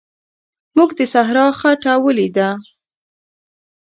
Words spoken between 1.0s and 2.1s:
صحرا خټه